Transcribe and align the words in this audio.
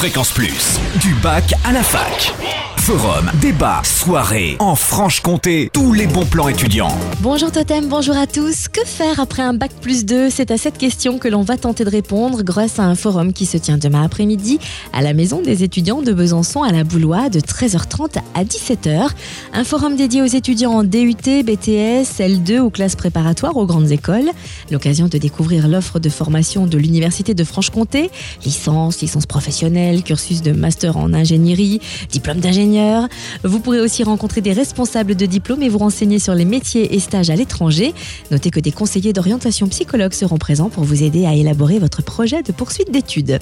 Fréquence 0.00 0.32
Plus, 0.32 0.80
du 1.02 1.12
bac 1.16 1.52
à 1.62 1.72
la 1.72 1.82
fac. 1.82 2.32
Forum, 2.78 3.30
débat, 3.42 3.82
soirée, 3.84 4.56
en 4.58 4.74
Franche-Comté, 4.74 5.70
tous 5.72 5.92
les 5.92 6.06
bons 6.06 6.24
plans 6.24 6.48
étudiants. 6.48 6.96
Bonjour 7.20 7.52
Totem, 7.52 7.86
bonjour 7.88 8.16
à 8.16 8.26
tous. 8.26 8.68
Que 8.68 8.84
faire 8.86 9.20
après 9.20 9.42
un 9.42 9.52
bac 9.52 9.70
plus 9.82 10.06
2 10.06 10.30
C'est 10.30 10.50
à 10.50 10.56
cette 10.56 10.78
question 10.78 11.18
que 11.18 11.28
l'on 11.28 11.42
va 11.42 11.58
tenter 11.58 11.84
de 11.84 11.90
répondre 11.90 12.42
grâce 12.42 12.78
à 12.78 12.84
un 12.84 12.94
forum 12.94 13.34
qui 13.34 13.44
se 13.44 13.58
tient 13.58 13.76
demain 13.76 14.02
après-midi 14.02 14.58
à 14.94 15.02
la 15.02 15.12
maison 15.12 15.42
des 15.42 15.62
étudiants 15.62 16.00
de 16.00 16.12
Besançon 16.12 16.62
à 16.62 16.72
la 16.72 16.82
Boulois 16.82 17.28
de 17.28 17.38
13h30 17.38 18.16
à 18.34 18.44
17h. 18.44 19.10
Un 19.52 19.64
forum 19.64 19.94
dédié 19.94 20.22
aux 20.22 20.26
étudiants 20.26 20.72
en 20.72 20.82
DUT, 20.82 21.44
BTS, 21.44 22.18
L2 22.18 22.60
ou 22.60 22.70
classes 22.70 22.96
préparatoires 22.96 23.56
aux 23.56 23.66
grandes 23.66 23.92
écoles. 23.92 24.30
L'occasion 24.70 25.06
de 25.06 25.18
découvrir 25.18 25.68
l'offre 25.68 26.00
de 26.00 26.08
formation 26.08 26.66
de 26.66 26.78
l'Université 26.78 27.34
de 27.34 27.44
Franche-Comté, 27.44 28.10
licence, 28.44 29.00
licence 29.00 29.26
professionnelle, 29.26 29.89
cursus 30.02 30.42
de 30.42 30.52
master 30.52 30.96
en 30.96 31.12
ingénierie, 31.12 31.80
diplôme 32.10 32.38
d'ingénieur 32.38 33.08
vous 33.44 33.60
pourrez 33.60 33.80
aussi 33.80 34.02
rencontrer 34.02 34.40
des 34.40 34.52
responsables 34.52 35.14
de 35.14 35.26
diplôme 35.26 35.62
et 35.62 35.68
vous 35.68 35.78
renseigner 35.78 36.18
sur 36.18 36.34
les 36.34 36.44
métiers 36.44 36.94
et 36.94 37.00
stages 37.00 37.30
à 37.30 37.36
l'étranger. 37.36 37.94
Notez 38.30 38.50
que 38.50 38.60
des 38.60 38.72
conseillers 38.72 39.12
d'orientation 39.12 39.66
psychologue 39.68 40.12
seront 40.12 40.36
présents 40.36 40.68
pour 40.68 40.84
vous 40.84 41.02
aider 41.02 41.26
à 41.26 41.34
élaborer 41.34 41.78
votre 41.78 42.02
projet 42.02 42.42
de 42.42 42.52
poursuite 42.52 42.90
d'études. 42.90 43.38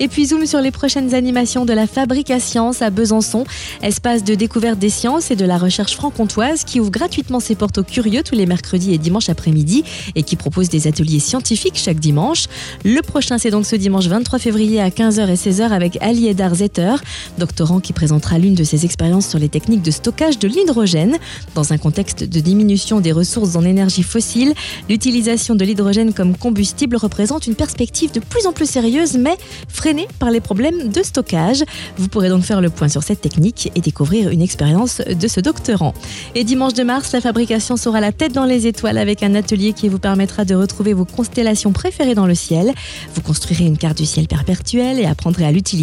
Et 0.00 0.08
puis 0.08 0.26
zoom 0.26 0.46
sur 0.46 0.60
les 0.60 0.70
prochaines 0.70 1.14
animations 1.14 1.64
de 1.64 1.72
la 1.72 1.86
Fabrique 1.86 2.30
à 2.30 2.40
Sciences 2.40 2.82
à 2.82 2.90
Besançon, 2.90 3.44
espace 3.82 4.24
de 4.24 4.34
découverte 4.34 4.78
des 4.78 4.90
sciences 4.90 5.30
et 5.30 5.36
de 5.36 5.44
la 5.44 5.58
recherche 5.58 5.94
franc-comtoise 5.94 6.64
qui 6.64 6.80
ouvre 6.80 6.90
gratuitement 6.90 7.40
ses 7.40 7.54
portes 7.54 7.78
aux 7.78 7.84
curieux 7.84 8.22
tous 8.22 8.34
les 8.34 8.46
mercredis 8.46 8.92
et 8.94 8.98
dimanches 8.98 9.28
après-midi 9.28 9.84
et 10.14 10.22
qui 10.22 10.36
propose 10.36 10.68
des 10.68 10.86
ateliers 10.86 11.20
scientifiques 11.20 11.76
chaque 11.76 12.00
dimanche. 12.00 12.46
Le 12.84 13.00
prochain, 13.00 13.38
c'est 13.38 13.50
donc 13.50 13.64
ce 13.64 13.76
dimanche 13.76 14.06
23 14.06 14.38
février 14.38 14.80
à 14.80 14.88
15h 14.88 15.28
et 15.28 15.34
16h 15.34 15.70
avec 15.70 15.85
Ali 16.00 16.28
Edar 16.28 16.54
Zetter, 16.54 16.94
doctorant 17.38 17.80
qui 17.80 17.92
présentera 17.92 18.38
l'une 18.38 18.54
de 18.54 18.64
ses 18.64 18.84
expériences 18.84 19.28
sur 19.28 19.38
les 19.38 19.48
techniques 19.48 19.82
de 19.82 19.90
stockage 19.90 20.38
de 20.38 20.48
l'hydrogène. 20.48 21.16
Dans 21.54 21.72
un 21.72 21.78
contexte 21.78 22.24
de 22.24 22.40
diminution 22.40 23.00
des 23.00 23.12
ressources 23.12 23.56
en 23.56 23.64
énergie 23.64 24.02
fossile, 24.02 24.54
l'utilisation 24.88 25.54
de 25.54 25.64
l'hydrogène 25.64 26.12
comme 26.12 26.36
combustible 26.36 26.96
représente 26.96 27.46
une 27.46 27.54
perspective 27.54 28.12
de 28.12 28.20
plus 28.20 28.46
en 28.46 28.52
plus 28.52 28.68
sérieuse, 28.68 29.16
mais 29.16 29.36
freinée 29.68 30.08
par 30.18 30.30
les 30.30 30.40
problèmes 30.40 30.88
de 30.88 31.02
stockage. 31.02 31.62
Vous 31.96 32.08
pourrez 32.08 32.28
donc 32.28 32.42
faire 32.42 32.60
le 32.60 32.70
point 32.70 32.88
sur 32.88 33.02
cette 33.02 33.20
technique 33.20 33.70
et 33.74 33.80
découvrir 33.80 34.30
une 34.30 34.42
expérience 34.42 35.00
de 35.00 35.28
ce 35.28 35.40
doctorant. 35.40 35.94
Et 36.34 36.44
dimanche 36.44 36.74
de 36.74 36.82
mars, 36.82 37.12
la 37.12 37.20
fabrication 37.20 37.76
sera 37.76 38.00
la 38.00 38.12
tête 38.12 38.32
dans 38.32 38.44
les 38.44 38.66
étoiles 38.66 38.98
avec 38.98 39.22
un 39.22 39.34
atelier 39.34 39.72
qui 39.72 39.88
vous 39.88 39.98
permettra 39.98 40.44
de 40.44 40.54
retrouver 40.54 40.92
vos 40.92 41.04
constellations 41.04 41.72
préférées 41.72 42.14
dans 42.14 42.26
le 42.26 42.34
ciel. 42.34 42.72
Vous 43.14 43.22
construirez 43.22 43.66
une 43.66 43.78
carte 43.78 43.98
du 43.98 44.06
ciel 44.06 44.26
perpétuel 44.26 44.98
et 44.98 45.04
apprendrez 45.04 45.44
à 45.44 45.52
l'utiliser 45.52 45.75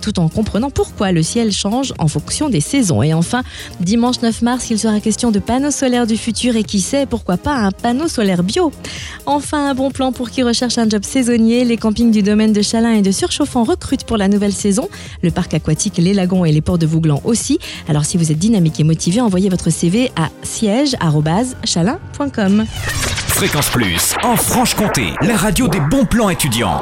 tout 0.00 0.18
en 0.18 0.28
comprenant 0.28 0.70
pourquoi 0.70 1.12
le 1.12 1.22
ciel 1.22 1.52
change 1.52 1.92
en 1.98 2.08
fonction 2.08 2.48
des 2.48 2.60
saisons. 2.60 3.02
Et 3.02 3.14
enfin, 3.14 3.42
dimanche 3.80 4.20
9 4.22 4.42
mars, 4.42 4.70
il 4.70 4.78
sera 4.78 5.00
question 5.00 5.30
de 5.30 5.38
panneaux 5.38 5.70
solaires 5.70 6.06
du 6.06 6.16
futur 6.16 6.56
et 6.56 6.64
qui 6.64 6.80
sait, 6.80 7.06
pourquoi 7.06 7.36
pas 7.36 7.54
un 7.54 7.70
panneau 7.70 8.08
solaire 8.08 8.42
bio. 8.42 8.72
Enfin, 9.26 9.70
un 9.70 9.74
bon 9.74 9.90
plan 9.90 10.12
pour 10.12 10.30
qui 10.30 10.42
recherche 10.42 10.78
un 10.78 10.88
job 10.88 11.04
saisonnier. 11.04 11.64
Les 11.64 11.76
campings 11.76 12.10
du 12.10 12.22
domaine 12.22 12.52
de 12.52 12.62
Chalin 12.62 12.92
et 12.92 13.02
de 13.02 13.10
Surchauffant 13.10 13.64
recrutent 13.64 14.04
pour 14.04 14.16
la 14.16 14.28
nouvelle 14.28 14.52
saison. 14.52 14.88
Le 15.22 15.30
parc 15.30 15.54
aquatique, 15.54 15.98
les 15.98 16.14
lagons 16.14 16.44
et 16.44 16.52
les 16.52 16.60
ports 16.60 16.78
de 16.78 16.86
Vouglan 16.86 17.20
aussi. 17.24 17.58
Alors 17.88 18.04
si 18.04 18.16
vous 18.16 18.32
êtes 18.32 18.38
dynamique 18.38 18.80
et 18.80 18.84
motivé, 18.84 19.20
envoyez 19.20 19.48
votre 19.48 19.70
CV 19.70 20.10
à 20.16 20.30
siège.chalin.com. 20.42 22.64
Fréquence 23.28 23.68
Plus, 23.68 24.14
en 24.22 24.36
Franche-Comté, 24.36 25.12
la 25.20 25.36
radio 25.36 25.68
des 25.68 25.80
bons 25.80 26.06
plans 26.06 26.30
étudiants. 26.30 26.80